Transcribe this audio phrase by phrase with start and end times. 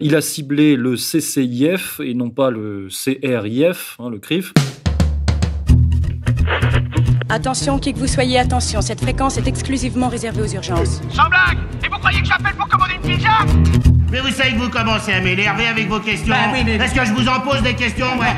[0.00, 4.52] Il a ciblé le CCIF et non pas le CRIF, hein, le CRIF.
[7.28, 11.00] Attention, qui que vous soyez, attention, cette fréquence est exclusivement réservée aux urgences.
[11.10, 13.28] Sans blague Et vous croyez que j'appelle pour commander une pizza?
[14.12, 16.28] Mais vous savez que vous commencez à m'énerver avec vos questions.
[16.32, 18.36] Bah oui, mais- Est-ce que je vous en pose des questions, ouais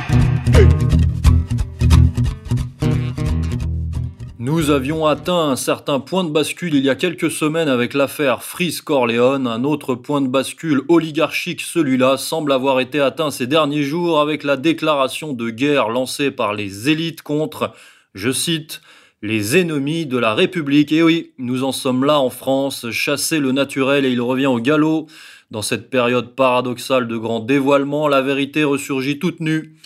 [4.52, 8.42] Nous avions atteint un certain point de bascule il y a quelques semaines avec l'affaire
[8.42, 9.46] Freeze Corleone.
[9.46, 14.42] Un autre point de bascule oligarchique, celui-là, semble avoir été atteint ces derniers jours avec
[14.42, 17.72] la déclaration de guerre lancée par les élites contre,
[18.16, 18.80] je cite,
[19.22, 20.90] les ennemis de la République.
[20.90, 24.58] Et oui, nous en sommes là en France, chasser le naturel et il revient au
[24.58, 25.06] galop.
[25.52, 29.76] Dans cette période paradoxale de grand dévoilement, la vérité ressurgit toute nue.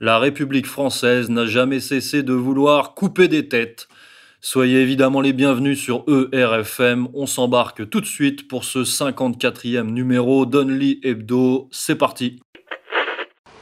[0.00, 3.86] La République française n'a jamais cessé de vouloir couper des têtes.
[4.46, 7.08] Soyez évidemment les bienvenus sur ERFM.
[7.14, 11.66] On s'embarque tout de suite pour ce 54e numéro d'Only Hebdo.
[11.72, 12.42] C'est parti.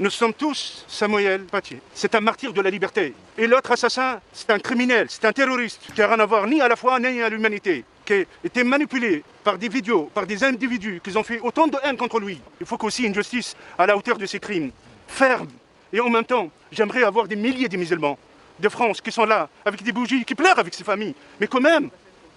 [0.00, 1.76] Nous sommes tous Samuel Paty.
[1.94, 3.14] C'est un martyr de la liberté.
[3.38, 6.60] Et l'autre assassin, c'est un criminel, c'est un terroriste qui n'a rien à voir ni
[6.60, 10.42] à la foi ni à l'humanité, qui a été manipulé par des vidéos, par des
[10.42, 12.40] individus qui ont fait autant de haine contre lui.
[12.60, 14.72] Il faut qu'aussi une justice à la hauteur de ses crimes,
[15.06, 15.46] ferme.
[15.92, 18.18] Et en même temps, j'aimerais avoir des milliers de musulmans
[18.62, 21.14] de France qui sont là, avec des bougies, qui pleurent avec ses familles.
[21.40, 21.90] Mais quand même,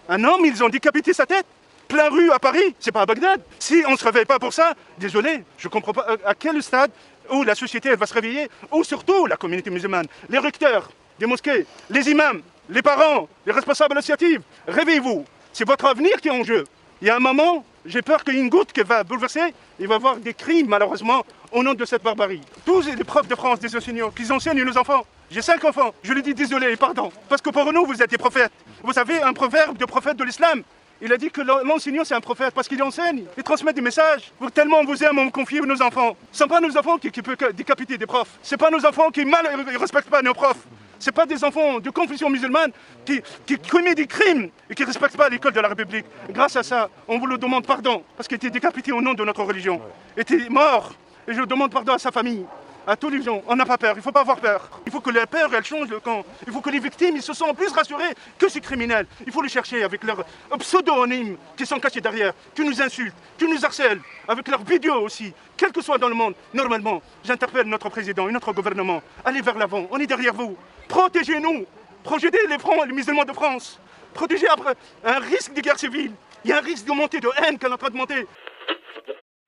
[0.10, 1.46] un homme, ils ont décapité sa tête.
[1.88, 3.42] Plein rue à Paris, c'est pas à Bagdad.
[3.60, 6.62] Si on ne se réveille pas pour ça, désolé, je comprends pas euh, à quel
[6.64, 6.92] stade
[7.32, 11.66] où la société va se réveiller, ou surtout la communauté musulmane, les recteurs des mosquées,
[11.90, 14.42] les imams, les parents, les responsables associatifs.
[14.68, 16.64] Réveillez-vous, c'est votre avenir qui est en jeu.
[17.02, 19.94] Il y a un moment, j'ai peur qu'il une goutte qui va bouleverser, il va
[19.94, 22.42] y avoir des crimes malheureusement au nom de cette barbarie.
[22.66, 25.06] Tous les profs de France, des enseignants, qui enseignent nos enfants.
[25.36, 28.10] J'ai cinq enfants, je lui dis désolé et pardon, parce que pour nous, vous êtes
[28.10, 28.54] des prophètes.
[28.82, 30.64] Vous savez, un proverbe de prophète de l'islam,
[31.02, 34.32] il a dit que l'enseignant c'est un prophète parce qu'il enseigne, il transmet des messages.
[34.40, 36.16] Vous, tellement on vous aime, on confie nos enfants.
[36.32, 38.30] Ce ne sont pas nos enfants qui, qui peuvent décapiter des profs.
[38.42, 40.66] Ce pas nos enfants qui mal ils respectent pas nos profs.
[41.00, 42.72] Ce pas des enfants de confession musulmane
[43.04, 46.06] qui, qui commettent des crimes et qui ne respectent pas l'école de la République.
[46.30, 49.26] Grâce à ça, on vous le demande pardon parce qu'il était décapité au nom de
[49.26, 49.82] notre religion.
[50.16, 50.94] Il était mort
[51.28, 52.46] et je demande pardon à sa famille.
[52.88, 54.70] À tous les gens, on n'a pas peur, il ne faut pas avoir peur.
[54.86, 56.24] Il faut que la peur, elle change le camp.
[56.46, 59.08] Il faut que les victimes, ils se sentent plus rassurés que ces criminels.
[59.26, 60.24] Il faut les chercher avec leurs
[60.60, 65.34] pseudonymes qui sont cachés derrière, qui nous insultent, qui nous harcèlent, avec leurs vidéos aussi,
[65.58, 66.36] quel que soit dans le monde.
[66.54, 69.02] Normalement, j'interpelle notre président et notre gouvernement.
[69.24, 70.56] Allez vers l'avant, on est derrière vous.
[70.88, 71.66] Protégez-nous,
[72.04, 72.58] protégez les,
[72.88, 73.80] les musulmans de France.
[74.14, 76.12] Protégez après un risque de guerre civile.
[76.44, 78.28] Il y a un risque de montée de haine qui est en train de monter.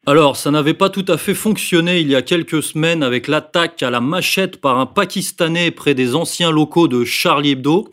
[0.09, 3.83] Alors, ça n'avait pas tout à fait fonctionné il y a quelques semaines avec l'attaque
[3.83, 7.89] à la machette par un Pakistanais près des anciens locaux de Charlie Hebdo.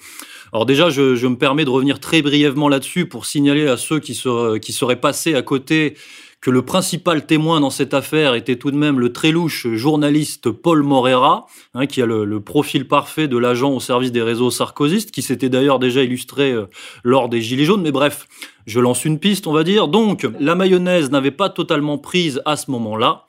[0.52, 4.14] Alors déjà, je, me permets de revenir très brièvement là-dessus pour signaler à ceux qui
[4.14, 5.96] seraient passés à côté
[6.44, 10.50] que le principal témoin dans cette affaire était tout de même le très louche journaliste
[10.50, 15.10] Paul Morera, hein, qui a le, profil parfait de l'agent au service des réseaux sarkozystes,
[15.10, 16.66] qui s'était d'ailleurs déjà illustré euh,
[17.02, 17.80] lors des Gilets jaunes.
[17.80, 18.28] Mais bref,
[18.66, 19.88] je lance une piste, on va dire.
[19.88, 23.24] Donc, la mayonnaise n'avait pas totalement prise à ce moment-là,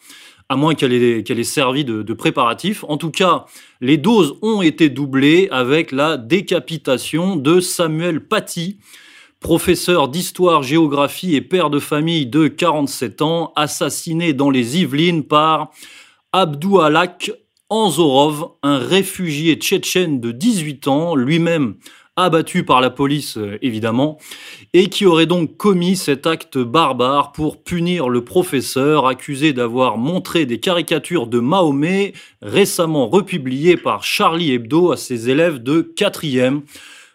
[0.50, 2.84] à moins qu'elle ait, ait servi de, de préparatif.
[2.90, 3.46] En tout cas,
[3.80, 8.78] les doses ont été doublées avec la décapitation de Samuel Paty,
[9.46, 15.70] professeur d'histoire-géographie et père de famille de 47 ans, assassiné dans les Yvelines par
[16.34, 17.32] Abdou Alak
[17.70, 21.76] Anzorov, un réfugié tchétchène de 18 ans, lui-même
[22.16, 24.18] abattu par la police euh, évidemment,
[24.74, 30.48] et qui aurait donc commis cet acte barbare pour punir le professeur accusé d'avoir montré
[30.48, 36.62] des caricatures de Mahomet récemment republiées par Charlie Hebdo à ses élèves de 4e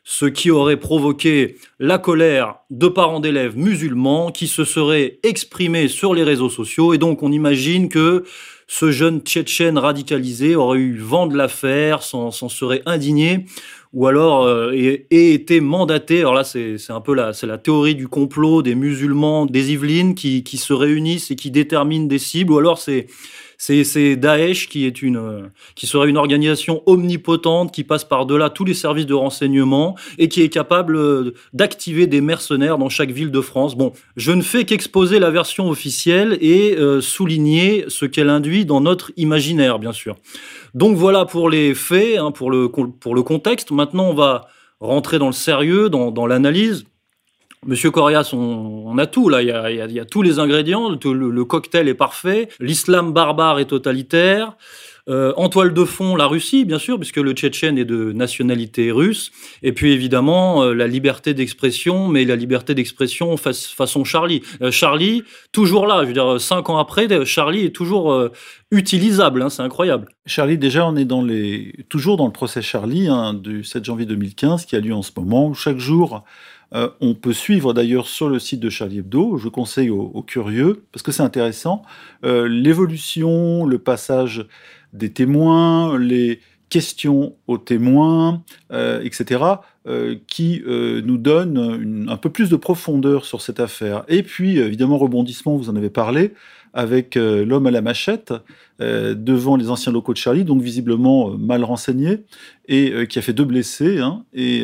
[0.03, 6.15] ce qui aurait provoqué la colère de parents d'élèves musulmans qui se seraient exprimés sur
[6.15, 6.95] les réseaux sociaux.
[6.95, 8.25] Et donc on imagine que
[8.67, 13.47] ce jeune Tchétchène radicalisé aurait eu vent de l'affaire, s'en serait indigné,
[13.93, 16.21] ou alors euh, et, et été mandaté.
[16.21, 20.45] Alors là, c'est un peu la, la théorie du complot des musulmans des Yvelines qui,
[20.45, 23.09] qui se réunissent et qui déterminent des cibles, ou alors c'est
[23.61, 25.43] c'est Daesh qui est une euh,
[25.75, 30.29] qui serait une organisation omnipotente qui passe par delà tous les services de renseignement et
[30.31, 33.77] qui est capable euh, d'activer des mercenaires dans chaque ville de France.
[33.77, 38.81] Bon, je ne fais qu'exposer la version officielle et euh, souligner ce qu'elle induit dans
[38.81, 40.17] notre imaginaire, bien sûr.
[40.73, 43.73] Donc voilà pour les faits, hein, pour le pour le contexte.
[43.73, 44.49] Maintenant, on va
[44.81, 46.87] rentrer dans le sérieux, dans, dans l'analyse.
[47.67, 50.39] Monsieur Corias, on, a tout là, il y a, y a- y a tous les
[50.39, 54.57] ingrédients, le, le cocktail est parfait, l'islam barbare et totalitaire,
[55.11, 58.93] Euh, en toile de fond, la Russie, bien sûr, puisque le Tchétchène est de nationalité
[58.93, 59.33] russe.
[59.63, 64.43] Et puis évidemment, euh, la liberté d'expression, mais la liberté d'expression façon Charlie.
[64.63, 68.31] Euh, Charlie, toujours là, je veux dire, cinq ans après, Charlie est toujours
[68.71, 70.09] utilisable, hein, c'est incroyable.
[70.27, 74.07] Charlie, déjà, on est dans les, toujours dans le procès Charlie hein, du 7 janvier
[74.07, 75.55] 2015 qui a lieu en ce moment.
[75.55, 76.25] Chaque jour,
[76.73, 81.03] on peut suivre d'ailleurs sur le site de Charlie Hebdo, je conseille aux, curieux, parce
[81.03, 81.83] que c'est intéressant,
[82.23, 84.47] l'évolution, le passage
[84.93, 86.41] des témoins, les
[86.71, 88.43] questions aux témoins,
[88.73, 89.43] euh, etc.,
[89.87, 94.05] euh, qui euh, nous donnent un peu plus de profondeur sur cette affaire.
[94.09, 96.33] Et puis, évidemment, rebondissement, vous en avez parlé,
[96.73, 98.33] avec euh, l'homme à la machette
[98.81, 102.25] euh, devant les anciens locaux de Charlie, donc visiblement euh, mal renseigné,
[102.69, 103.99] et qui a fait deux blessés.
[103.99, 104.63] Hein, et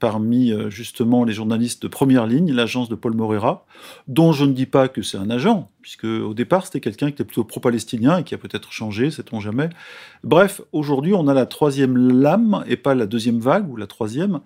[0.00, 3.64] parmi justement les journalistes de première ligne, l'agence de Paul Morera,
[4.08, 7.12] dont je ne dis pas que c'est un agent, puisque au départ c'était quelqu'un qui
[7.12, 9.68] était plutôt pro-palestinien et qui a peut-être changé, sait-on jamais.
[10.24, 14.40] Bref, aujourd'hui on a la troisième lame, et pas la deuxième vague, ou la troisième,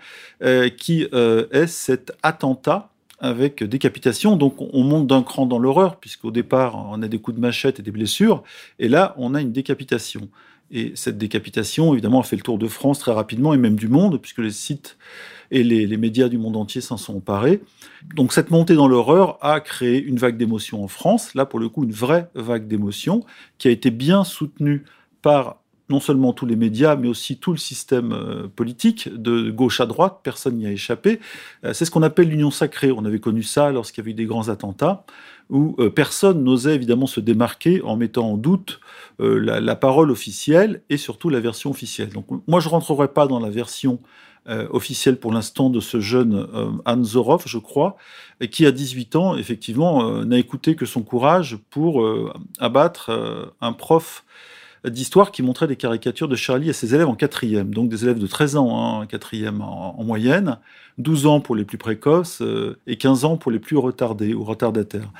[0.76, 2.91] qui est cet attentat
[3.22, 4.36] avec décapitation.
[4.36, 7.80] Donc on monte d'un cran dans l'horreur, puisqu'au départ on a des coups de machette
[7.80, 8.42] et des blessures,
[8.78, 10.28] et là on a une décapitation.
[10.74, 13.88] Et cette décapitation, évidemment, a fait le tour de France très rapidement, et même du
[13.88, 14.96] monde, puisque les sites
[15.50, 17.60] et les, médias du monde entier s'en sont emparés.
[18.14, 21.69] Donc cette montée dans l'horreur a créé une vague d'émotion en France, là pour le
[21.69, 23.22] coup une vraie vague d'émotion,
[23.58, 24.84] qui a été bien soutenue
[25.20, 29.81] par non seulement tous les médias, mais aussi tout le système euh, politique, de gauche
[29.81, 31.20] à droite, personne n'y a échappé.
[31.64, 32.93] Euh, c'est ce qu'on appelle l'union sacrée.
[32.93, 35.05] On avait connu ça lorsqu'il y avait eu des grands attentats,
[35.50, 38.81] où euh, personne n'osait évidemment se démarquer en mettant en doute
[39.19, 42.08] la, parole officielle et surtout la version officielle.
[42.08, 44.00] Donc moi, je ne rentrerai pas dans la version
[44.46, 46.49] officielle pour l'instant de ce jeune
[46.84, 47.96] Anne Zorov, je crois,
[48.50, 52.05] qui à 18 ans, effectivement, n'a écouté que son courage pour
[52.58, 54.25] abattre un prof
[54.84, 58.19] d'histoire qui montrait des caricatures de Charlie à ses élèves en quatrième, donc des élèves
[58.19, 60.58] de 13 ans hein, quatrième en, moyenne,
[60.99, 64.43] 12 ans pour les plus précoces euh, et 15 ans pour les plus retardés ou
[64.43, 65.11] retardataires.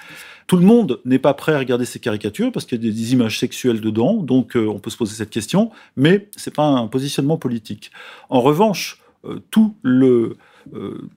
[0.49, 3.13] Tout le monde n'est pas prêt à regarder ces caricatures parce qu'il y a des,
[3.13, 6.89] images sexuelles dedans, donc euh, on peut se poser cette question, mais c'est pas un
[6.89, 7.93] positionnement politique.
[8.31, 10.37] En revanche, euh, tout le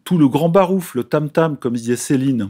[0.06, 2.50] tout le grand barouf, le tam-tam, comme disait Céline,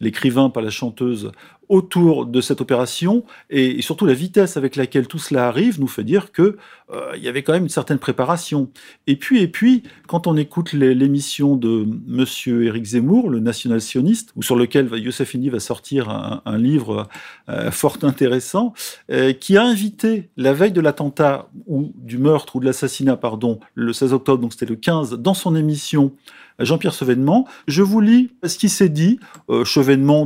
[0.00, 1.32] l'écrivain, pas la chanteuse,
[1.68, 6.04] autour de cette opération et, surtout la vitesse avec laquelle tout cela arrive nous fait
[6.04, 6.56] dire que
[6.92, 8.70] euh, il y avait quand même une certaine préparation.
[9.06, 14.30] Et puis et puis quand on écoute l'émission de Monsieur Éric Zemmour, le national sioniste,
[14.36, 17.08] ou sur lequel Youssef Indy va sortir un, livre
[17.48, 18.74] euh, fort intéressant,
[19.10, 23.60] euh, qui a invité la veille de l'attentat ou du meurtre ou de l'assassinat, pardon,
[23.74, 26.12] le 16 octobre, donc c'était le 15, dans son émission
[26.58, 27.46] Jean-Pierre Chevènement.
[27.66, 29.18] Je vous lis ce qui s'est dit.
[29.50, 29.64] Euh,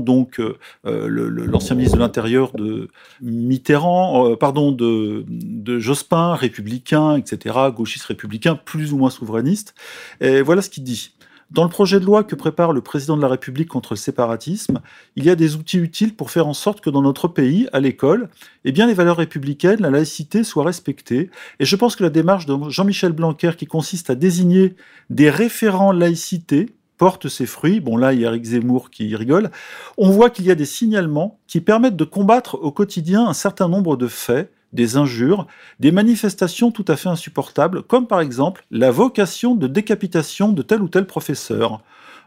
[0.00, 2.88] donc euh, euh, l'ancien ministre de l'Intérieur de
[3.20, 9.74] Mitterrand, pardon, de, de, Jospin, républicain, etc., gauchiste républicain, plus ou moins souverainiste.
[10.20, 11.14] Et voilà ce qu'il dit.
[11.50, 14.80] Dans le projet de loi que prépare le président de la République contre le séparatisme,
[15.16, 17.80] il y a des outils utiles pour faire en sorte que dans notre pays, à
[17.80, 18.28] l'école,
[18.66, 21.30] eh bien, les valeurs républicaines, la laïcité soient respectées.
[21.58, 24.76] Et je pense que la démarche de Jean-Michel Blanquer qui consiste à désigner
[25.08, 27.80] des référents laïcité porte ses fruits.
[27.80, 29.50] Bon, là, il y a Eric Zemmour qui rigole.
[29.96, 33.68] On voit qu'il y a des signalements qui permettent de combattre au quotidien un certain
[33.68, 35.46] nombre de faits des injures,
[35.80, 40.82] des manifestations tout à fait insupportables, comme par exemple la vocation de décapitation de tel
[40.82, 41.82] ou tel professeur.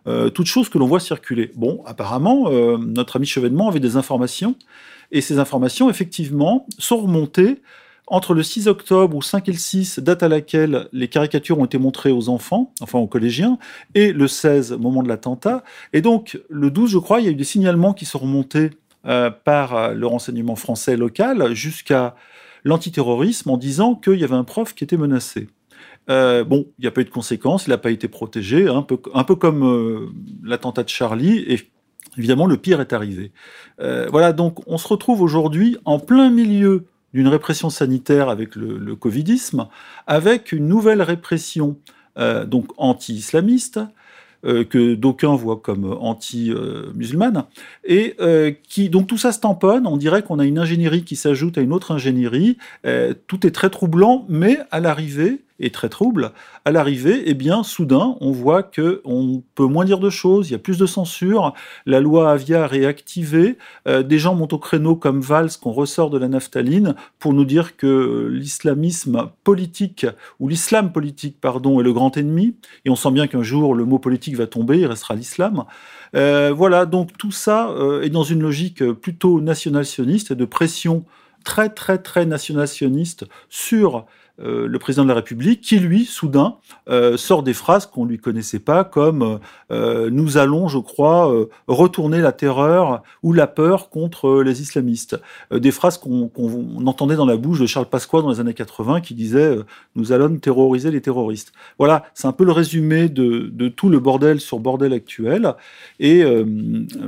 [0.08, 1.52] Euh, toutes choses que l'on voit circuler.
[1.56, 4.56] Bon, apparemment, euh, notre ami Chevènement avait des informations,
[5.12, 7.62] et ces informations, effectivement, sont remontées
[8.08, 11.66] entre le 6 octobre ou 5 et le 6, date à laquelle les caricatures ont
[11.66, 13.60] été montrées aux enfants, enfin aux collégiens,
[13.94, 15.64] et le 16, moment de l'attentat.
[15.94, 18.72] Et donc, le 12, je crois, il y a eu des signalements qui sont remontés
[19.06, 22.16] euh, par le renseignement français local jusqu'à
[22.64, 25.48] l'antiterrorisme en disant qu'il y avait un prof qui était menacé.
[26.10, 28.82] Euh, bon, il n'y a pas eu de conséquences, il n'a pas été protégé, un
[28.82, 30.10] peu, un peu comme euh,
[30.44, 31.60] l'attentat de Charlie, et
[32.18, 33.32] évidemment le pire est arrivé.
[33.80, 38.78] Euh, voilà, donc on se retrouve aujourd'hui en plein milieu d'une répression sanitaire avec le,
[38.78, 39.68] le, covidisme,
[40.08, 41.78] avec une nouvelle répression
[42.46, 43.80] donc anti-islamiste,
[44.44, 47.46] que d'aucuns voient comme anti-musulmane,
[47.86, 49.88] et euh, qui donc tout ça se tamponne.
[49.88, 52.58] On dirait qu'on a une ingénierie qui s'ajoute à une autre ingénierie.
[52.86, 56.32] Euh, tout est très troublant, mais à l'arrivée, très trouble,
[56.66, 60.54] à l'arrivée, eh bien, soudain, on voit que on peut moins dire de choses, il
[60.54, 61.54] y a plus de censure,
[61.86, 66.10] la loi Avia est activée, euh, des gens montent au créneau comme Valls qu'on ressort
[66.10, 70.06] de la naphtaline pour nous dire que l'islamisme politique,
[70.40, 73.86] ou l'islam politique, pardon, est le grand ennemi, et on sent bien qu'un jour le
[73.86, 75.66] mot politique va tomber, il restera l'islam.
[76.16, 81.06] Euh, voilà, donc tout ça euh, est dans une logique plutôt national-sioniste et de pression
[81.44, 84.06] très très très nationaliste sur
[84.40, 86.56] euh, le président de la République, qui lui, soudain,
[86.90, 89.40] euh, sort des phrases qu'on ne lui connaissait pas, comme
[89.72, 91.32] euh, nous allons, je crois,
[91.68, 95.20] retourner la terreur ou la peur contre les islamistes.
[95.52, 96.30] des phrases qu'on
[96.86, 99.58] entendait dans la bouche de Charles Pasqua dans les années 80, qui disait
[99.96, 101.52] nous allons terroriser les terroristes.
[101.78, 105.54] Voilà, c'est un peu le résumé de, de, tout le bordel sur bordel actuel,
[106.00, 106.24] et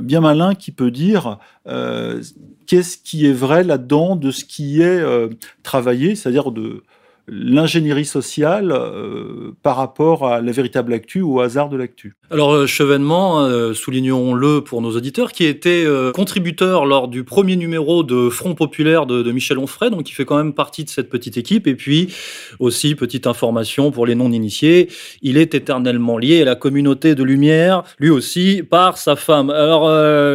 [0.00, 1.38] bien malin qui peut dire
[2.66, 5.02] qu'est-ce qui est vrai là-dedans de ce qui est
[5.62, 6.82] travaillé, c'est-à-dire de
[7.26, 12.16] l'ingénierie sociale euh, par rapport à la véritable actu ou au hasard de l'actu.
[12.30, 18.02] Alors euh, Chevènement, euh, soulignons-le pour nos auditeurs, qui était contributeur lors du premier numéro
[18.02, 21.36] de Front Populaire de, Michel Onfray, donc il fait quand même partie de cette petite
[21.36, 21.66] équipe.
[21.66, 22.12] Et puis
[22.58, 24.88] aussi, petite information pour les non-initiés,
[25.22, 29.50] il est éternellement lié à la communauté de Lumière, lui aussi, par sa femme.
[29.50, 29.88] Alors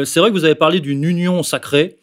[0.05, 1.98] c'est vrai que vous avez parlé d'une union sacrée.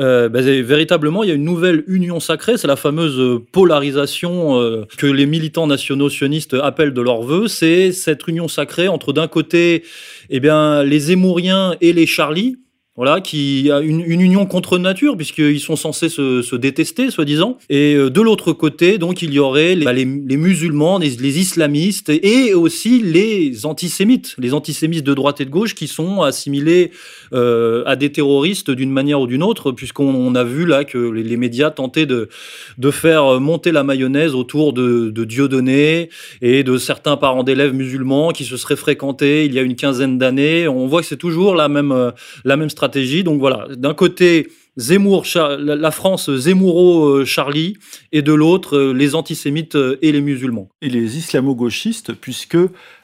[0.00, 4.58] Euh, ben, véritablement, il y a une nouvelle union sacrée, c'est la fameuse euh, polarisation
[4.58, 7.48] euh, que les militants nationaux sionistes appellent de leur vœu.
[7.48, 9.84] C'est cette union sacrée entre d'un côté,
[10.30, 12.56] eh bien, les Émouriens et les Charlie,
[13.00, 17.56] voilà, qui a une, union contre nature, puisqu'ils sont censés se, détester, soi-disant.
[17.70, 19.94] Et euh, de l'autre côté, donc, il y aurait les, bah,
[20.36, 25.88] musulmans, les, islamistes, et aussi les antisémites, les antisémites de droite et de gauche, qui
[25.88, 26.90] sont assimilés
[27.32, 31.38] euh, à des terroristes d'une manière ou d'une autre, puisqu'on a vu là que les,
[31.38, 32.28] médias tentaient de,
[32.76, 36.10] de faire monter la mayonnaise autour de, de Dieudonné
[36.42, 40.18] et de certains parents d'élèves musulmans qui se seraient fréquentés il y a une quinzaine
[40.18, 40.68] d'années.
[40.68, 42.10] On voit que c'est toujours la même, euh,
[42.44, 42.89] la même stratégie
[43.22, 45.24] Donc voilà, d'un côté, Zemmour,
[45.58, 50.68] la France Zemmouro-Charlie, euh, et de l'autre, euh, les antisémites euh, et les musulmans.
[50.80, 52.56] Et les islamo-gauchistes, puisque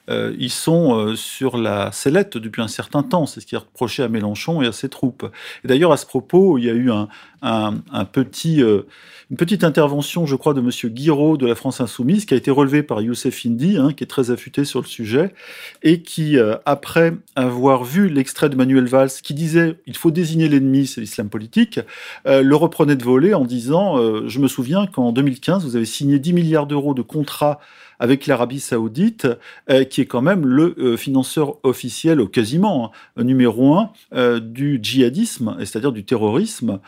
[0.09, 3.27] ils sont sur la sellette depuis un certain temps.
[3.27, 5.27] C'est ce qui est reproché à Mélenchon et à ses troupes.
[5.65, 6.91] Et d'ailleurs, à ce propos, il y a eu
[7.45, 8.83] euh,
[9.31, 10.71] une petite intervention, je crois, de M.
[10.93, 14.07] Guiraud de la France Insoumise, qui a été relevée par Youssef Indy, hein, qui est
[14.07, 15.35] très affûté sur le sujet,
[15.83, 20.49] et qui, euh, après avoir vu l'extrait de Manuel Valls, qui disait il faut désigner
[20.49, 21.81] l'ennemi, c'est l'islam politique,
[22.27, 23.97] euh, le reprenait de voler en disant
[24.27, 27.59] je me souviens qu'en 2015, vous avez signé 10 milliards d'euros de contrats
[27.99, 29.27] avec l'Arabie saoudite,
[29.91, 36.05] qui est quand même le financeur officiel, quasiment hein, numéro un, du djihadisme, c'est-à-dire du
[36.05, 36.81] terrorisme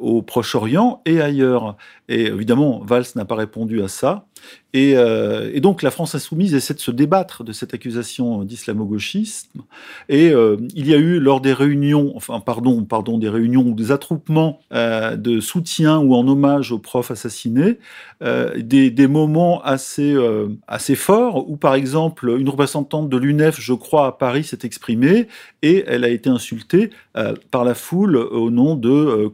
[0.00, 1.76] au Proche-Orient et ailleurs.
[2.08, 4.26] Et évidemment, Valls n'a pas répondu à ça.
[4.76, 9.62] Euh, et, donc la France insoumise essaie de se débattre de cette accusation d'islamo-gauchisme.
[10.08, 13.74] Et euh, il y a eu lors des réunions, enfin pardon, pardon, des réunions ou
[13.74, 17.78] des attroupements euh, de soutien ou en hommage aux profs assassinés,
[18.56, 20.16] des, des, moments assez
[20.66, 25.28] assez forts où par exemple une représentante de l'UNEF, je crois à Paris, s'est exprimée
[25.62, 26.90] et elle a été insultée
[27.52, 29.28] par la foule au nom de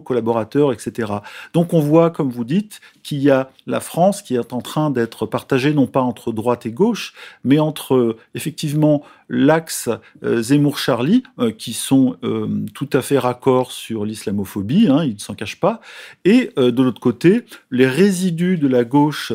[0.00, 1.12] collaborateurs, etc.
[1.52, 4.90] Donc on voit, comme vous dites, qu'il y a la France qui est en train
[4.90, 7.14] d'être partagée non pas entre droite et gauche,
[7.44, 9.02] mais entre effectivement
[9.32, 9.88] l'axe
[10.22, 15.18] euh, Zemmour-Charlie, euh, qui sont euh, tout à fait raccords sur l'islamophobie, hein, ils ne
[15.18, 15.80] s'en cachent pas,
[16.24, 19.32] et de l'autre côté, les résidus de la gauche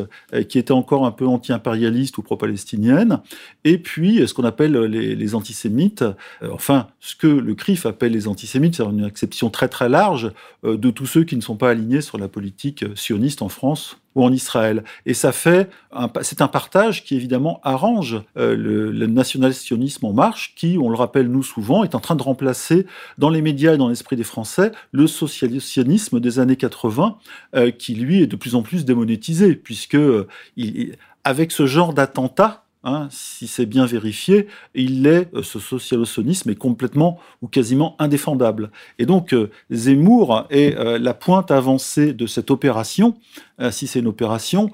[0.48, 3.20] qui étaient encore un peu anti-impérialistes ou pro-palestiniennes,
[3.64, 6.04] et puis ce qu'on appelle les, antisémites,
[6.52, 10.30] enfin ce que le CRIF appelle les antisémites, c'est une exception très très large
[10.62, 14.24] de tous ceux qui ne sont pas alignés sur la politique sioniste en France ou
[14.24, 14.84] en Israël.
[15.06, 15.70] Et ça fait,
[16.22, 21.28] c'est un partage qui évidemment arrange euh, le, national-sionisme en marche, qui, on le rappelle
[21.28, 22.86] nous souvent, est en train de remplacer
[23.16, 27.18] dans les médias et dans l'esprit des Français le social-sionisme des années 80,
[27.54, 30.26] euh, qui lui est de plus en plus démonétisé, puisque euh,
[31.24, 36.54] avec ce genre d'attentat, Hein, si c'est bien vérifié, il est, euh, ce socialosonisme est
[36.54, 38.70] complètement ou quasiment indéfendable.
[39.00, 43.16] Et donc euh, Zemmour est euh, la pointe avancée de cette opération,
[43.72, 44.70] si c'est une opération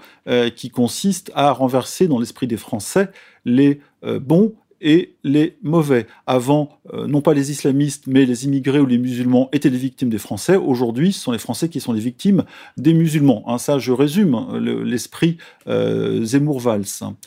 [0.56, 3.10] qui consiste à renverser dans l'esprit des Français
[3.46, 3.80] les
[4.20, 6.06] bons et les mauvais.
[6.26, 10.10] Avant, euh, non pas les islamistes, mais les immigrés ou les musulmans étaient les victimes
[10.10, 10.56] des Français.
[10.56, 12.44] Aujourd'hui, ce sont les Français qui sont les victimes
[12.76, 13.42] des musulmans.
[13.46, 16.84] Hein, ça, je résume hein, l'esprit euh, Zemmour-Valls.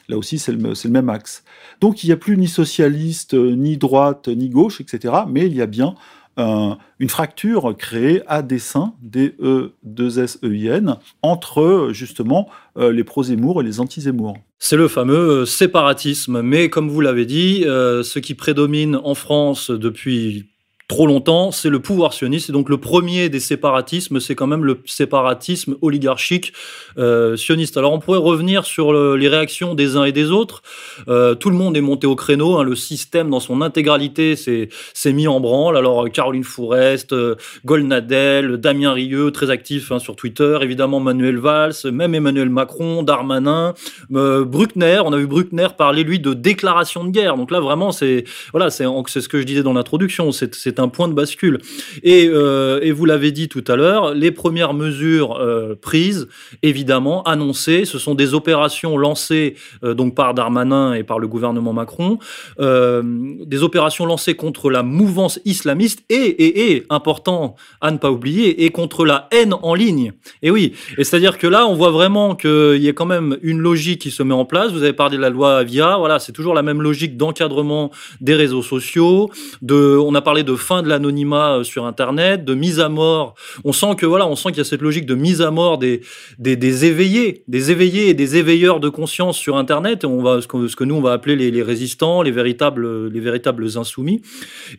[0.10, 1.44] Là aussi, c'est le, le, même axe.
[1.82, 5.14] Donc, il n'y a plus ni socialiste, ni droite, ni gauche, etc.
[5.28, 5.96] Mais il y a bien
[6.38, 14.38] une fracture créée à dessein, D-E-2-S-E-I-N, entre justement euh, les pro-Zemmour et les anti-Zemmour.
[14.60, 19.14] C'est le fameux euh, séparatisme, mais comme vous l'avez dit, euh, ce qui prédomine en
[19.14, 20.46] France depuis
[20.88, 22.50] trop longtemps, c'est le pouvoir sioniste.
[22.50, 26.54] Et donc le premier des séparatismes, c'est quand même le séparatisme oligarchique
[26.98, 27.76] euh, sioniste.
[27.76, 30.62] Alors on pourrait revenir sur les réactions des uns et des autres.
[31.10, 32.58] Euh, tout le monde est monté au créneau.
[32.58, 32.64] Hein.
[32.64, 35.76] le système dans son intégralité s'est mis en branle.
[35.76, 41.74] Alors Caroline Fourest, euh, Golnadel, Damien Rieu, très actif hein, sur Twitter, évidemment Manuel Valls,
[41.92, 43.74] même Emmanuel Macron, Darmanin,
[44.14, 45.02] euh, Bruckner.
[45.04, 47.36] On a vu Bruckner parler lui de déclaration de guerre.
[47.36, 50.32] Donc là vraiment c'est voilà c'est ce que je disais dans l'introduction.
[50.32, 51.60] C'est un point de bascule.
[52.04, 56.28] Et, euh, et vous l'avez dit tout à l'heure, les premières mesures euh, prises,
[56.64, 61.74] évidemment annoncées, ce sont des opérations lancées euh, donc par Darmanin et par le gouvernement
[61.74, 62.20] Macron,
[62.60, 68.66] des opérations lancées contre la mouvance islamiste et, et, et important à ne pas oublier,
[68.66, 70.14] et contre la haine en ligne.
[70.42, 73.60] Et oui, et c'est-à-dire que là, on voit vraiment qu'il y a quand même une
[73.60, 74.72] logique qui se met en place.
[74.72, 77.92] Vous avez parlé de la loi Avia, voilà, c'est toujours la même logique d'encadrement
[78.22, 79.30] des réseaux sociaux.
[79.62, 83.36] De, on a parlé de fin de l'anonymat euh, sur Internet, de mise à mort.
[83.64, 85.78] On sent que voilà, on sent qu'il y a cette logique de mise à mort
[85.78, 86.02] des,
[86.40, 90.04] des, des, éveillés, des éveillés et des éveilleurs de conscience sur Internet.
[90.04, 93.08] Et on va ce que, ce que nous on va appeler les, résistants, les véritables,
[93.08, 94.22] les véritables insoumis.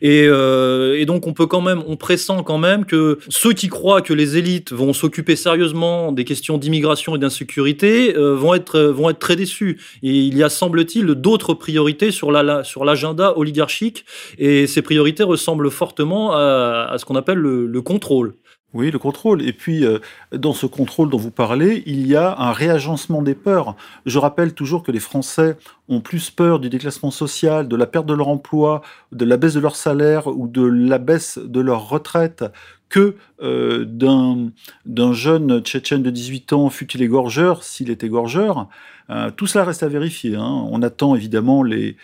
[0.01, 3.67] Et, euh, et donc on peut quand même, on pressent quand même que ceux qui
[3.67, 8.79] croient que les élites vont s'occuper sérieusement des questions d'immigration et d'insécurité euh, vont être
[8.79, 9.79] vont être très déçus.
[10.03, 14.05] Et il y a semble-t-il d'autres priorités sur la, sur l'agenda oligarchique
[14.37, 18.35] et ces priorités ressemblent fortement à, ce qu'on appelle le, le contrôle.
[18.73, 19.41] Oui, le contrôle.
[19.41, 19.97] Et puis, euh,
[20.31, 23.75] dans ce contrôle dont vous parlez, il y a un réagencement des peurs.
[24.05, 25.57] Je rappelle toujours que les Français
[25.87, 28.81] ont plus peur du déclassement social, de la perte de leur emploi,
[29.11, 32.45] de la baisse de leur salaire ou de la baisse de leur retraite
[32.89, 38.67] que euh, d'un jeune tchétchène de 18 ans, fut-il égorgeur, s'il est égorgeur.
[39.11, 40.35] Euh, tout cela reste à vérifier.
[40.35, 40.67] Hein.
[40.69, 41.95] On attend évidemment les,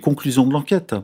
[0.00, 0.94] conclusions de l'enquête,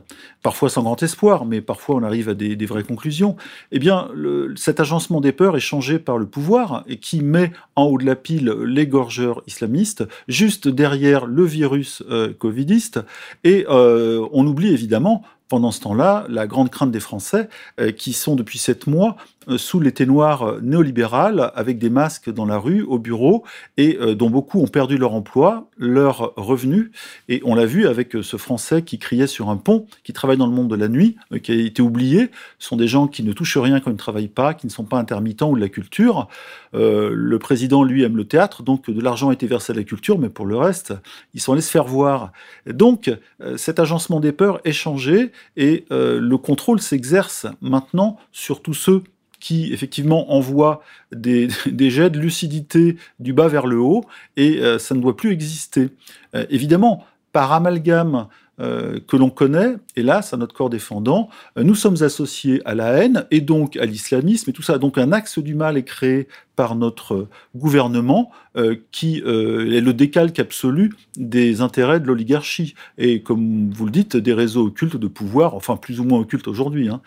[0.43, 3.35] parfois sans grand espoir, mais parfois on arrive à des, vraies conclusions.
[3.71, 4.07] Eh bien,
[4.55, 8.05] cet agencement des peurs est changé par le pouvoir et qui met en haut de
[8.05, 12.99] la pile l'égorgeur islamiste, juste derrière le virus euh, covidiste,
[13.43, 17.49] et on oublie évidemment pendant ce temps-là, la grande crainte des Français,
[17.81, 19.17] euh, qui sont depuis sept mois
[19.57, 23.43] sous l'été noir euh, néolibéral, avec des masques dans la rue, au bureau,
[23.77, 26.91] et euh, dont beaucoup ont perdu leur emploi, leur revenu.
[27.27, 30.37] Et on l'a vu avec euh, ce Français qui criait sur un pont, qui travaille
[30.37, 32.29] dans le monde de la nuit, euh, qui a été oublié.
[32.59, 34.71] Ce sont des gens qui ne touchent rien quand ils ne travaillent pas, qui ne
[34.71, 36.27] sont pas intermittents ou de la culture.
[36.73, 40.19] le président, lui, aime le théâtre, donc de l'argent a été versé à la culture,
[40.19, 40.93] mais pour le reste,
[41.33, 42.31] ils sont allés se faire voir.
[42.65, 43.11] Donc,
[43.57, 49.03] cet agencement des peurs est changé et le contrôle s'exerce maintenant sur tous ceux
[49.41, 51.49] qui effectivement envoie des,
[51.89, 54.05] jets de lucidité du bas vers le haut,
[54.37, 55.89] et euh, ça ne doit plus exister.
[56.35, 58.27] Euh, évidemment, par amalgame
[58.59, 62.89] euh, que l'on connaît, hélas, à notre corps défendant, euh, nous sommes associés à la
[62.91, 64.77] haine et donc à l'islamisme et tout ça.
[64.77, 70.37] Donc un axe du mal est créé par notre gouvernement euh, qui est le décalque
[70.37, 75.55] absolu des intérêts de l'oligarchie et, comme vous le dites, des réseaux occultes de pouvoir,
[75.55, 76.89] enfin plus ou moins occultes aujourd'hui.
[76.89, 77.01] Hein.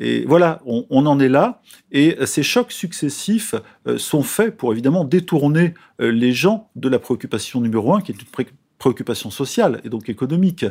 [0.00, 1.62] Et voilà, on, on, en est là.
[1.90, 3.54] Et ces chocs successifs
[3.96, 8.26] sont faits pour évidemment détourner les gens de la préoccupation numéro un, qui est une
[8.26, 10.64] préoccupation préoccupation sociale et donc économique.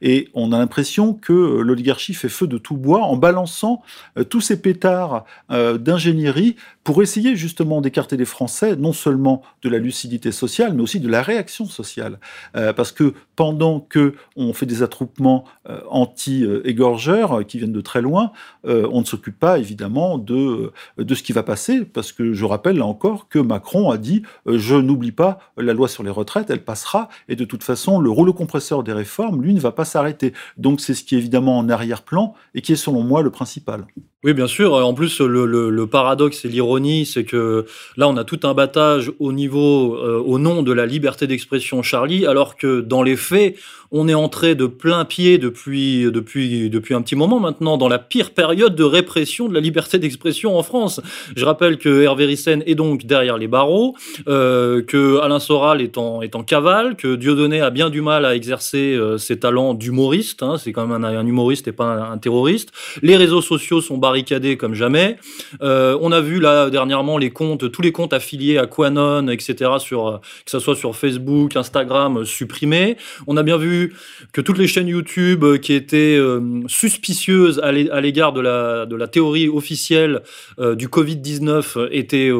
[0.00, 3.82] Et on a l'impression que euh, l'oligarchie fait feu de tout bois en balançant
[4.18, 9.68] euh, tous ces pétards euh, d'ingénierie pour essayer justement d'écarter les Français non seulement de
[9.68, 12.18] la lucidité sociale, mais aussi de la réaction sociale.
[12.52, 15.44] Parce que pendant que on fait des attroupements
[15.88, 18.32] anti-égorgeurs qui viennent de très loin,
[18.64, 22.78] on ne s'occupe pas évidemment de, de ce qui va passer, parce que je rappelle
[22.78, 26.64] là encore que Macron a dit je n'oublie pas la loi sur les retraites, elle
[26.64, 30.32] passera, et de toute façon le rouleau compresseur des réformes, lui, ne va pas s'arrêter.
[30.56, 33.86] Donc c'est ce qui est évidemment en arrière-plan et qui est selon moi le principal.
[34.24, 34.74] Oui, bien sûr.
[34.74, 39.32] En plus, le, paradoxe et l'ironie, c'est que là, on a tout un battage au
[39.32, 43.56] niveau, euh, au nom de la liberté d'expression Charlie, alors que dans les faits,
[43.92, 47.98] on est entré de plein pied depuis, depuis, depuis un petit moment maintenant dans la
[47.98, 51.00] pire période de répression de la liberté d'expression en France.
[51.36, 53.94] Je rappelle que Hervé Ryssen est donc derrière les barreaux,
[54.28, 58.24] euh, que Alain Soral est en, est en cavale, que Dieudonné a bien du mal
[58.24, 60.42] à exercer euh, ses talents d'humoriste.
[60.42, 62.70] Hein, c'est quand même un, humoriste et pas un terroriste.
[63.02, 64.11] Les réseaux sociaux sont barrés
[64.58, 65.16] comme jamais.
[65.62, 69.72] Euh, on a vu là dernièrement les comptes, tous les comptes affiliés à Quanon, etc.,
[69.78, 72.96] sur, que ce soit sur Facebook, Instagram, supprimés.
[73.26, 73.94] On a bien vu
[74.32, 76.18] que toutes les chaînes YouTube qui étaient
[76.66, 80.22] suspicieuses à l'égard de la, théorie officielle
[80.58, 82.30] du Covid-19 étaient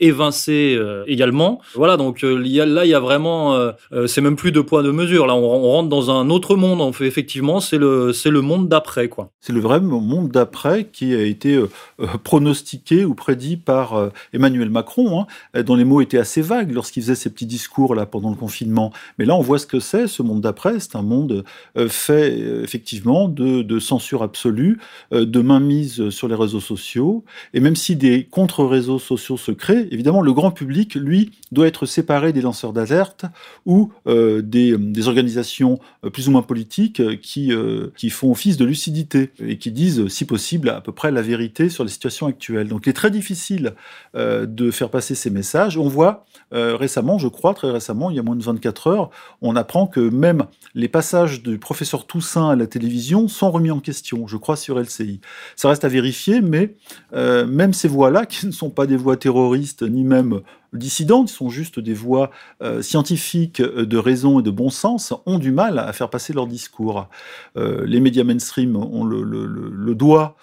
[0.00, 1.60] évincées également.
[1.74, 3.72] Voilà, donc y a, là, il y a vraiment,
[4.06, 5.26] c'est même plus de poids de mesure.
[5.26, 6.80] Là, on, rentre dans un autre monde.
[6.80, 9.30] On fait effectivement, c'est le, le monde d'après, quoi.
[9.40, 11.68] C'est le vrai monde d'après qui a été euh,
[12.00, 16.72] euh, pronostiqué ou prédit par euh, Emmanuel Macron, hein, dont les mots étaient assez vagues
[16.72, 18.92] lorsqu'il faisait ses petits discours là pendant le confinement.
[19.18, 20.06] Mais là, on voit ce que c'est.
[20.06, 21.44] Ce monde d'après, c'est un monde
[21.88, 24.78] fait effectivement de, de, censure absolue,
[25.10, 27.24] de mainmise sur les réseaux sociaux.
[27.52, 31.86] Et même si des contre-réseaux sociaux se créent, évidemment, le grand public, lui, doit être
[31.86, 33.24] séparé des lanceurs d'alerte
[33.66, 35.80] ou des, des organisations
[36.12, 37.52] plus ou moins politiques qui,
[37.96, 41.82] qui font office de lucidité et qui disent, si possible, peu près la vérité sur
[41.82, 42.68] les situations actuelles.
[42.68, 43.74] Donc il est très difficile
[44.14, 45.76] euh, de faire passer ces messages.
[45.78, 49.10] On voit euh, récemment, je crois, très récemment, il y a moins de 24 heures,
[49.42, 50.44] on apprend que même
[50.74, 54.78] les passages du professeur Toussaint à la télévision sont remis en question, je crois, sur
[54.78, 55.20] LCI.
[55.56, 56.76] Ça reste à vérifier, mais
[57.14, 60.40] euh, même ces voix-là, qui ne sont pas des voix terroristes, ni même
[60.74, 62.30] dissidentes, sont juste des voix
[62.62, 66.32] euh, scientifiques euh, de raison et de bon sens, ont du mal à faire passer
[66.32, 67.08] leur discours.
[67.56, 70.36] Euh, les médias mainstream ont le, doigt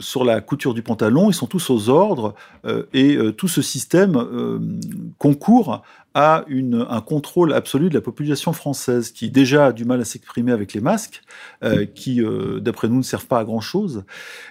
[0.00, 2.34] sur la couture du pantalon, ils sont tous aux ordres,
[2.92, 4.60] et tout ce système
[5.18, 5.82] concourt
[6.14, 10.04] à une, un contrôle absolu de la population française, qui déjà a du mal à
[10.04, 11.22] s'exprimer avec les masques,
[11.94, 12.20] qui,
[12.60, 14.04] d'après nous, ne servent pas à grand-chose.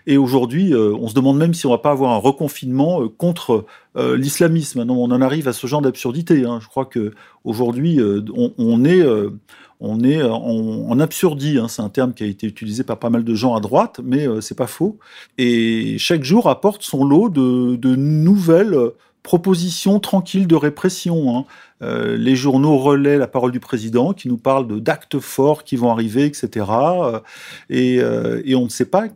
[0.08, 3.66] Et aujourd'hui, on se demande même si on va pas avoir un reconfinement contre
[3.98, 4.80] euh, l'islamisme.
[4.88, 6.46] on en arrive à ce genre d'absurdité.
[6.46, 6.60] Hein.
[6.62, 7.12] Je crois que
[7.44, 8.24] aujourd'hui, euh,
[8.58, 9.32] on, est, euh,
[9.80, 11.58] on est en, absurdie.
[11.58, 11.68] Hein.
[11.68, 14.28] C'est un terme qui a été utilisé par pas mal de gens à droite, mais
[14.42, 15.00] c'est pas faux.
[15.38, 18.78] Et chaque jour apporte son lot de, nouvelles
[19.24, 21.38] propositions tranquilles de répression.
[21.38, 21.46] Hein.
[21.82, 26.26] les journaux relaient la parole du président qui nous parle d'actes forts qui vont arriver,
[26.26, 26.66] etc.
[27.70, 29.08] et, et, on ne sait pas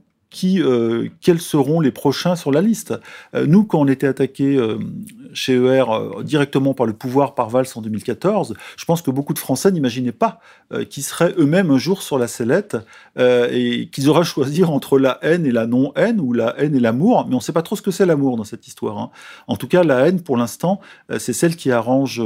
[0.43, 2.93] euh, quels seront les prochains sur la liste.
[3.35, 4.77] Euh, nous, quand on était attaqué euh,
[5.33, 5.85] chez ER
[6.23, 10.11] directement par le pouvoir par Valls en 2014, je pense que beaucoup de Français n'imaginaient
[10.11, 10.39] pas
[10.89, 12.77] qu'ils seraient eux-mêmes un jour sur la sellette
[13.17, 17.25] et qu'ils auraient choisi entre la haine et la non-haine ou la haine et l'amour.
[17.27, 18.97] Mais on ne sait pas trop ce que c'est l'amour dans cette histoire.
[18.97, 19.11] Hein.
[19.47, 20.79] En tout cas, la haine, pour l'instant,
[21.17, 22.21] c'est celle qui arrange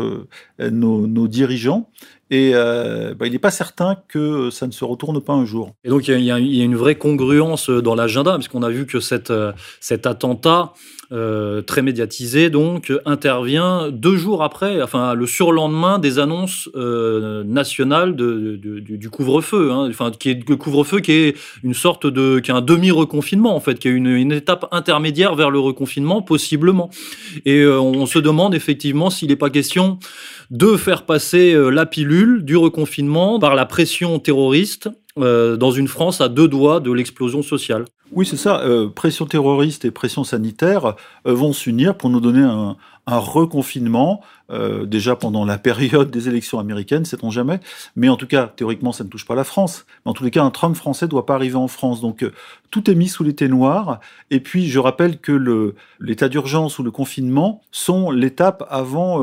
[0.59, 1.89] nos dirigeants.
[2.29, 5.71] Et euh, bah, il n'est pas certain que ça ne se retourne pas un jour.
[5.83, 8.97] Et donc il y, a, une vraie congruence dans l'agenda, puisqu'on a vu que
[9.31, 10.73] euh, cet attentat
[11.13, 18.13] euh, très médiatisé, donc, intervient deux jours après, enfin le surlendemain des annonces euh, nationales
[18.17, 22.53] du, couvre-feu, hein, enfin qui est le couvre-feu qui est une sorte de, qui est
[22.53, 26.89] un demi-reconfinement en fait, qui est une, une, étape intermédiaire vers le reconfinement possiblement.
[27.45, 29.99] Et euh, on se demande effectivement s'il n'est pas question
[30.51, 36.29] de faire passer la pilule du reconfinement par la pression terroriste dans une France à
[36.29, 37.85] deux doigts de l'explosion sociale.
[38.13, 38.61] Oui, c'est ça.
[38.61, 44.85] Euh, pression terroriste et pression sanitaire euh, vont s'unir pour nous donner un, reconfinement, euh,
[44.85, 47.59] déjà pendant la période des élections américaines, sait-on jamais.
[47.95, 49.85] Mais en tout cas, théoriquement, ça ne touche pas la France.
[50.05, 52.01] Mais en tous les cas, un Trump français ne doit pas arriver en France.
[52.01, 52.25] Donc,
[52.69, 54.01] tout est mis sous l'été noir.
[54.29, 59.21] Et puis, je rappelle que l'état d'urgence ou le confinement sont l'étape avant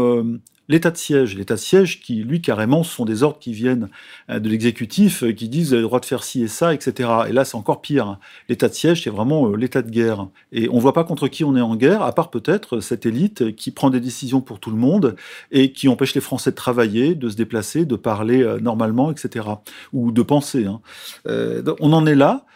[0.69, 1.37] l'état de siège.
[1.37, 3.89] L'état de siège qui, lui, carrément, sont des ordres qui viennent
[4.31, 6.75] euh, de l'exécutif, euh, qui disent vous avez le droit de faire ci et ça,
[6.75, 7.11] etc.
[7.29, 8.19] Et là, c'est encore pire.
[8.49, 10.29] L'état de siège, c'est vraiment euh, l'état de guerre.
[10.53, 13.07] Et on ne voit pas contre qui on est en guerre, à part peut-être cette
[13.07, 15.17] élite qui prend des décisions pour tout le monde
[15.51, 19.47] et qui empêche les Français de travailler, de se déplacer, de parler normalement, etc.
[19.93, 20.67] Ou de penser.
[20.67, 20.81] Hein.
[21.81, 22.47] on en est là.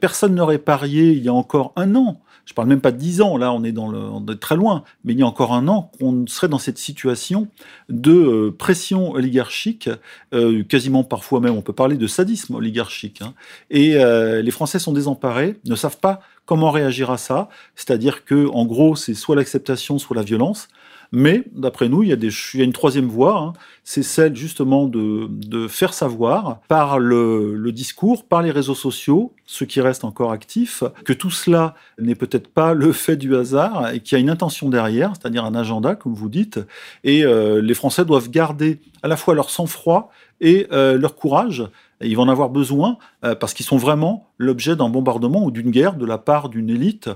[0.00, 3.22] personne n'aurait parié il y a encore un an je parle même pas de 10
[3.22, 5.90] ans, là on est, dans le, très loin, mais il y a encore un an
[5.98, 7.48] qu'on serait dans cette situation
[7.88, 9.88] de euh, pression oligarchique,
[10.32, 13.22] euh, quasiment parfois même on peut parler de sadisme oligarchique.
[13.22, 13.34] Hein.
[13.70, 18.48] Et euh, les Français sont désemparés, ne savent pas comment réagir à ça, c'est-à-dire que
[18.48, 20.68] en gros c'est soit l'acceptation, soit la violence.
[21.14, 23.52] Mais d'après nous, il y, a des, une troisième voie, hein.
[23.84, 29.64] c'est celle justement de, faire savoir par le, le, discours, par les réseaux sociaux, ceux
[29.64, 34.00] qui restent encore actifs, que tout cela n'est peut-être pas le fait du hasard et
[34.00, 36.58] qu'il y a une intention derrière, c'est-à-dire un agenda, comme vous dites,
[37.04, 41.64] et euh, les Français doivent garder à la fois leur sang-froid et euh, leur courage.
[42.00, 45.70] ils vont en avoir besoin euh, parce qu'ils sont vraiment l'objet d'un bombardement ou d'une
[45.70, 47.08] guerre de la part d'une élite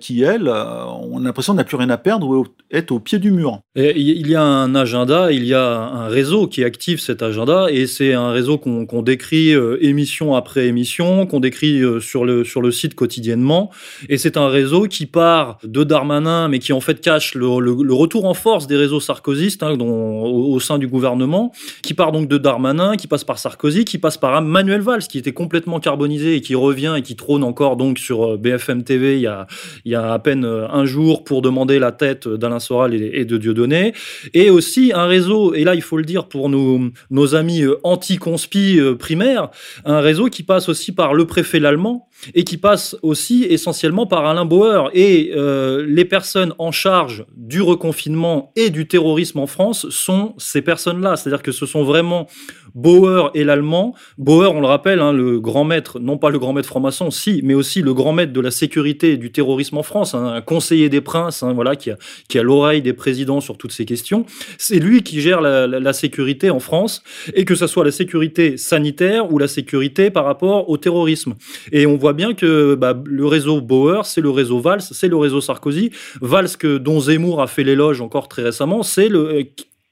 [0.00, 3.30] qui, elle, on a l'impression n'a plus rien à perdre ou est au pied du
[3.30, 3.60] mur.
[3.76, 7.86] Il y a un agenda, il y a un réseau qui active cet agenda, et
[7.86, 12.94] c'est un réseau qu'on décrit émission après émission, qu'on décrit sur, le, sur le site
[12.94, 13.70] quotidiennement,
[14.08, 18.24] et c'est un réseau qui part de Darmanin, mais qui en fait cache le, retour
[18.24, 21.52] en force des réseaux sarkozystes hein, au, au, sein du gouvernement,
[21.82, 25.18] qui part donc de Darmanin, qui passe par Sarkozy, qui passe par Manuel Valls, qui
[25.18, 29.16] était complètement carbonisé et qui revient et qui trône encore donc sur euh, BFM TV
[29.16, 29.46] il y a,
[29.84, 33.24] il y a à peine euh, un jour pour demander la tête d'Alain Soral et,
[33.24, 33.94] de Dieudonné,
[34.34, 37.78] et aussi un réseau, et là il faut le dire pour nos, nos amis euh,
[37.82, 39.50] anti-conspi primaires,
[39.84, 44.26] un réseau qui passe aussi par le préfet l'allemand, et qui passe aussi essentiellement par
[44.26, 44.90] Alain Bauer.
[44.94, 50.62] Et euh, les personnes en charge du reconfinement et du terrorisme en France sont ces
[50.62, 51.16] personnes-là.
[51.16, 52.26] C'est-à-dire que ce sont vraiment
[52.74, 53.94] Bauer et l'Allemand.
[54.18, 57.40] Bauer, on le rappelle, hein, le grand maître, non pas le grand maître franc-maçon, si,
[57.42, 60.40] mais aussi le grand maître de la sécurité et du terrorisme en France, hein, un
[60.40, 64.24] conseiller des princes, hein, voilà, qui a, l'oreille des présidents sur toutes ces questions.
[64.58, 67.02] C'est lui qui gère la, la, sécurité en France,
[67.34, 71.34] et que ce soit la sécurité sanitaire ou la sécurité par rapport au terrorisme.
[71.72, 75.16] Et on voit bien que bah, le réseau Bauer, c'est le réseau Valls, c'est le
[75.16, 75.90] réseau Sarkozy.
[76.20, 79.46] Valls, que, dont Zemmour a fait l'éloge encore très récemment, c'est le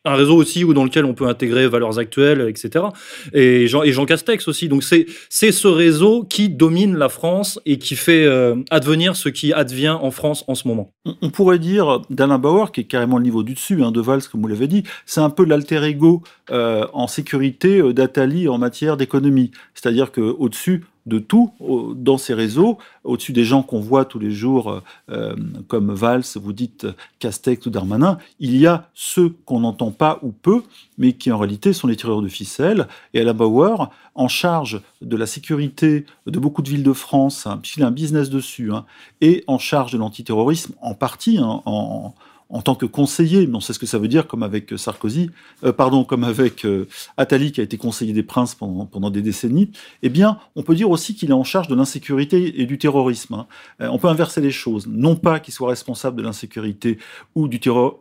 [0.08, 2.86] un réseau aussi où dans lequel on peut intégrer valeurs actuelles, etc.
[3.32, 4.68] Et Jean, Castex aussi.
[4.68, 9.28] Donc c'est c'est ce réseau qui domine la France et qui fait euh, advenir ce
[9.28, 10.92] qui advient en France en ce moment.
[11.22, 14.22] On, pourrait dire d'Alain Bauer, qui est carrément le niveau du dessus, hein, de Valls,
[14.30, 18.58] comme vous l'avez dit, c'est un peu l'alter ego euh, en sécurité euh, d'Atali en
[18.58, 19.50] matière d'économie.
[19.74, 21.52] C'est-à-dire quau dessus de tout
[21.96, 25.34] dans ces réseaux, au-dessus des gens qu'on voit tous les jours, euh, euh,
[25.66, 26.86] comme Valls, vous dites
[27.18, 30.62] Castex ou Darmanin, il y a ceux qu'on n'entend pas ou peu,
[30.98, 32.86] mais qui en réalité sont les tireurs de ficelles.
[33.14, 37.58] Et Alain Bauer, en charge de la sécurité de beaucoup de villes de France, hein,
[37.60, 38.84] puisqu'il a un business dessus, hein,
[39.20, 42.14] et en charge de l'antiterrorisme, en partie, hein, en,
[42.50, 45.30] en tant que conseiller, mais on sait ce que ça veut dire, comme avec Sarkozy,
[45.64, 49.70] euh, pardon, comme avec euh, Attali qui a été conseiller des princes pendant, des décennies,
[50.02, 53.34] eh bien, on peut dire aussi qu'il est en charge de l'insécurité et du terrorisme.
[53.34, 53.46] Hein.
[53.80, 56.98] Euh, on peut inverser les choses, non pas qu'il soit responsable de l'insécurité
[57.34, 57.48] ou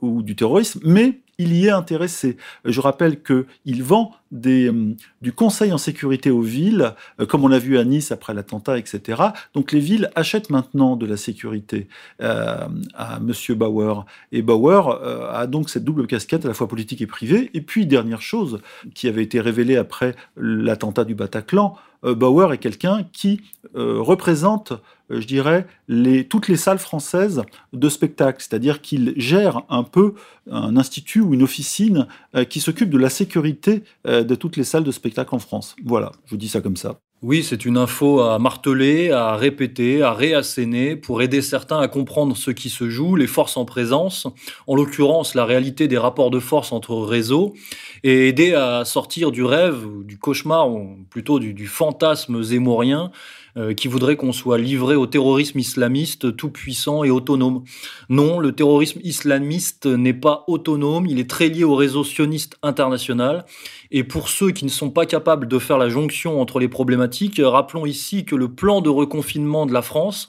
[0.01, 2.37] ou du terrorisme, mais il y est intéressé.
[2.65, 7.59] Je rappelle qu'il vend euh, du conseil en sécurité aux villes, euh, comme on l'a
[7.59, 9.21] vu à Nice après l'attentat, etc.
[9.53, 11.87] Donc les villes achètent maintenant de la sécurité
[12.21, 14.05] euh, à Monsieur Bauer.
[14.31, 14.99] Et Bauer
[15.31, 17.51] a donc cette double casquette à la fois politique et privée.
[17.53, 18.59] Et puis, dernière chose
[18.95, 23.41] qui avait été révélée après l'attentat du Bataclan, Bauer est quelqu'un qui
[23.75, 24.77] représente euh,
[25.09, 27.43] je dirais, les, toutes les salles françaises
[27.73, 30.13] de spectacle, c'est-à-dire qu'il gère un peu
[30.49, 34.63] un institut ou une officine euh, qui s'occupe de la sécurité euh, de toutes les
[34.63, 35.75] salles de spectacle en France.
[35.83, 36.99] Voilà, je vous dis ça comme ça.
[37.23, 42.37] Oui, c'est une info à marteler, à répéter, à réasséner pour aider certains à comprendre
[42.37, 44.27] ce qui se joue, les forces en présence,
[44.67, 47.55] en l'occurrence la réalité des rapports de force entre réseaux,
[48.03, 53.11] et aider à sortir du rêve, du cauchemar, ou plutôt du fantasme zémorien
[53.57, 57.63] euh, qui voudrait qu'on soit livré au terrorisme islamiste tout puissant et autonome.
[58.07, 63.45] Non, le terrorisme islamiste n'est pas autonome, il est très lié au réseau sioniste international.
[63.89, 67.41] Et pour ceux qui ne sont pas capables de faire la jonction entre les problématiques,
[67.43, 70.27] rappelons ici que le plan de reconfinement de la France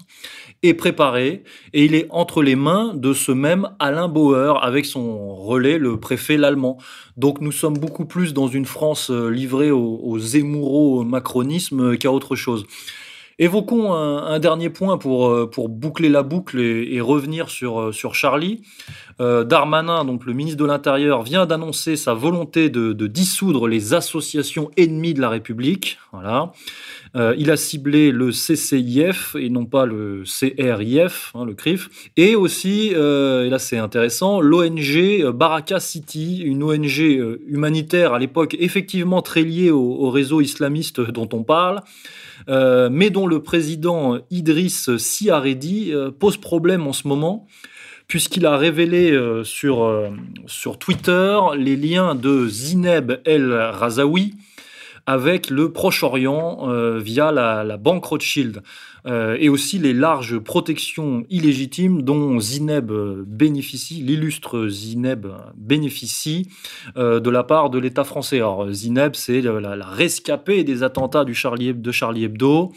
[0.62, 5.36] est préparé et il est entre les mains de ce même Alain Bauer avec son
[5.36, 6.78] relais, le préfet l'allemand.
[7.16, 12.34] Donc nous sommes beaucoup plus dans une France euh, livrée au, au macronisme qu'à autre
[12.34, 12.64] chose.
[13.40, 18.16] Évoquons un, dernier point pour, euh, pour boucler la boucle et, revenir sur, euh, sur
[18.16, 18.62] Charlie.
[19.20, 24.72] Euh, Darmanin, donc le ministre de l'Intérieur, vient d'annoncer sa volonté de, dissoudre les associations
[24.76, 25.98] ennemies de la République.
[26.12, 26.52] Voilà.
[27.14, 32.88] il a ciblé le CCIF et non pas le CRIF, hein, le CRIF, et aussi,
[32.88, 36.98] et là c'est intéressant, l'ONG Baraka City, une ONG
[37.46, 41.82] humanitaire à l'époque effectivement très liée au, au réseau islamiste dont on parle.
[42.48, 47.46] Euh, mais dont le président Idriss Siaredi euh, pose problème en ce moment
[48.06, 49.90] puisqu'il a révélé euh, sur,
[50.46, 54.34] sur Twitter les liens de Zineb El Razaoui
[55.08, 56.68] avec le Proche-Orient
[56.98, 58.62] via la, banque Rothschild.
[59.06, 62.92] Euh, et aussi les larges protections illégitimes dont Zineb
[63.26, 66.48] bénéficie, l'illustre Zineb bénéficie
[66.96, 68.40] euh, de la part de l'État français.
[68.70, 72.72] Zineb, c'est la, rescapée des attentats du de Charlie Hebdo,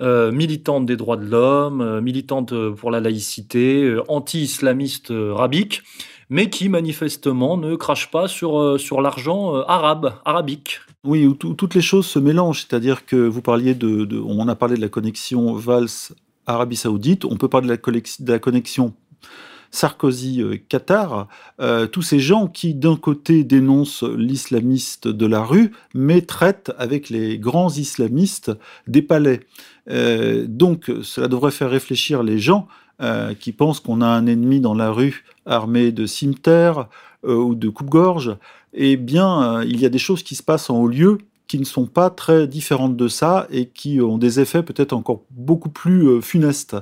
[0.00, 5.82] euh, militante des droits de l'homme, militante pour la laïcité, anti-islamiste rabique.
[6.30, 10.80] Mais qui manifestement ne crache pas sur, sur l'argent arabe, arabique.
[11.04, 14.76] Oui, où toutes les choses se mélangent, c'est-à-dire que vous parliez de, on a parlé
[14.76, 16.14] de la connexion Valls
[16.46, 18.94] Arabie Saoudite, on peut parler de la, connexion
[19.70, 21.28] Sarkozy-Qatar,
[21.60, 27.10] euh, tous ces gens qui, d'un côté, dénoncent l'islamiste de la rue, mais traitent avec
[27.10, 28.52] les grands islamistes
[28.86, 29.40] des palais.
[29.90, 32.66] Euh, donc, cela devrait faire réfléchir les gens
[33.00, 36.88] euh, qui pensent qu'on a un ennemi dans la rue armé de cimetères
[37.26, 38.36] ou de coupe-gorge.
[38.74, 41.64] Eh bien, il y a des choses qui se passent en haut lieu qui ne
[41.64, 46.08] sont pas très différentes de ça et qui ont des effets peut-être encore beaucoup plus
[46.08, 46.76] euh, funestes.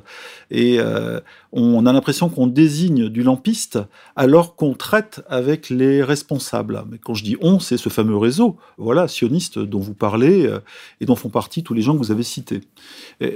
[0.51, 1.21] Et euh,
[1.51, 3.81] on a l'impression qu'on désigne du lampiste
[4.15, 6.85] alors qu'on traite avec les responsables.
[6.89, 10.61] Mais quand je dis on, c'est ce fameux réseau, voilà, sioniste dont vous parlez euh,
[11.01, 12.61] et dont font partie tous les gens que vous avez cités.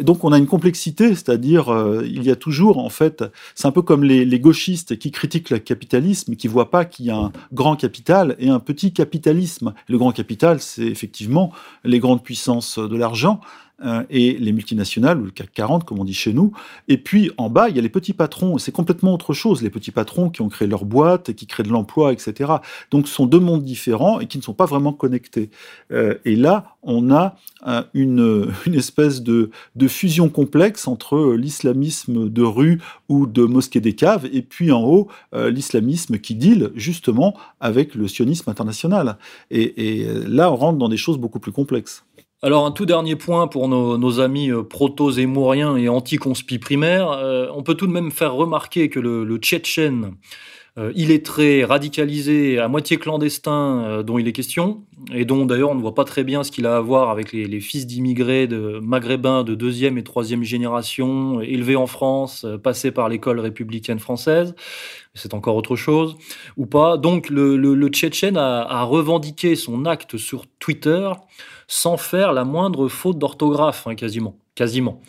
[0.03, 1.67] donc on a une complexité, c'est-à-dire
[2.05, 3.23] il y a toujours en fait,
[3.55, 7.11] c'est un peu comme les, gauchistes qui critiquent le capitalisme, qui voient pas qu'il y
[7.11, 9.75] a un grand capital et un petit capitalisme.
[9.89, 11.17] Le grand capital, c'est effectivement
[11.85, 13.41] les grandes puissances de l'argent,
[13.85, 16.51] euh, et les multinationales, ou le CAC 40, comme on dit chez nous.
[16.89, 18.57] Et puis, en bas, il y a les petits patrons.
[18.57, 19.61] C'est complètement autre chose.
[19.61, 22.53] Les petits patrons qui ont créé leur boîte, qui créent de l'emploi, etc.
[22.91, 25.51] Donc, ce sont deux mondes différents et qui ne sont pas vraiment connectés.
[25.93, 27.37] Euh, et là, on a
[27.67, 33.95] euh, une, espèce de, de, fusion complexe entre l'islamisme de rue ou de mosquée des
[33.95, 39.19] caves et puis en haut, l'islamisme qui deal justement avec le sionisme international.
[39.51, 42.06] Et, et là, on rentre dans des choses beaucoup plus complexes.
[42.43, 47.63] Alors un tout dernier point pour nos, amis euh, proto-zémouriens et anti-conspi primaires, euh, on
[47.63, 50.17] peut tout de même faire remarquer que le, le Tchétchène
[50.77, 55.81] euh, illettré, radicalisé, à moitié clandestin dont il est question, et dont d'ailleurs on ne
[55.81, 59.43] voit pas très bien ce qu'il a à voir avec les, fils d'immigrés de maghrébins
[59.43, 64.55] de deuxième et troisième génération, élevés en France, passés par l'école républicaine française,
[65.15, 66.19] c'est encore autre chose,
[66.59, 66.99] ou pas.
[66.99, 71.11] Donc le, Tchétchène a revendiqué son acte sur Twitter
[71.69, 74.37] sans faire la moindre faute d'orthographe, hein, quasiment.
[74.55, 75.03] Quasiment.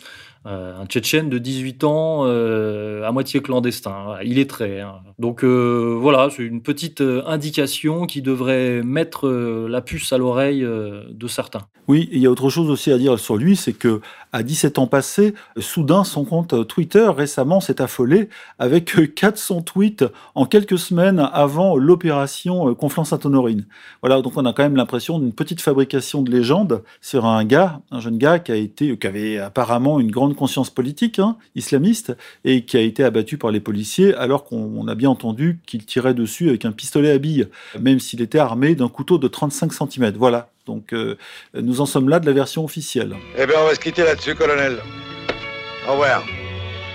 [0.46, 4.16] Euh, un Tchétchène de 18 ans, euh, à moitié clandestin.
[4.24, 4.80] Il est très.
[4.80, 5.00] Hein.
[5.18, 11.26] Donc euh, voilà, c'est une petite indication qui devrait mettre la puce à l'oreille de
[11.26, 11.66] certains.
[11.86, 14.00] Oui, il y a autre chose aussi à dire sur lui, c'est que
[14.32, 20.46] à 17 ans passés, soudain son compte Twitter récemment s'est affolé avec 400 tweets en
[20.46, 23.66] quelques semaines avant l'opération Conflans-Sainte-Honorine.
[24.02, 27.80] Voilà, donc on a quand même l'impression d'une petite fabrication de légende sur un gars,
[27.90, 32.16] un jeune gars qui a été, qui avait apparemment une grande conscience politique hein, islamiste
[32.44, 36.14] et qui a été abattu par les policiers alors qu'on a bien entendu qu'il tirait
[36.14, 37.48] dessus avec un pistolet à billes,
[37.80, 40.12] même s'il était armé d'un couteau de 35 cm.
[40.16, 40.50] Voilà.
[40.68, 41.16] Donc euh,
[41.54, 43.16] nous en sommes là de la version officielle.
[43.36, 44.76] Eh bien, on va se quitter là-dessus, colonel.
[45.88, 46.22] Au revoir.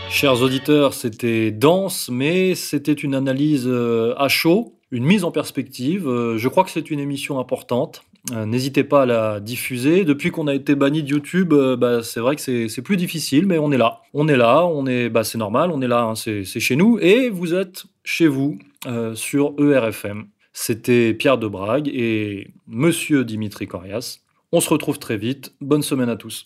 [0.10, 6.08] Chers auditeurs, c'était dense, mais c'était une analyse euh, à chaud, une mise en perspective.
[6.08, 8.04] Euh, je crois que c'est une émission importante.
[8.34, 10.06] N'hésitez pas à la diffuser.
[10.06, 13.58] Depuis qu'on a été banni de YouTube, bah, c'est vrai que c'est plus difficile, mais
[13.58, 14.00] on est là.
[14.14, 16.98] On est là, on est, bah, c'est normal, on est là, hein, c'est chez nous.
[17.02, 20.26] Et vous êtes chez vous euh, sur ERFM.
[20.54, 24.20] C'était Pierre Debrague et Monsieur Dimitri Corias.
[24.52, 25.54] On se retrouve très vite.
[25.62, 26.46] Bonne semaine à tous.